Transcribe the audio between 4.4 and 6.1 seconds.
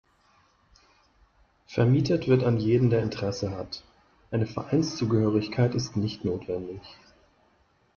Vereinszugehörigkeit ist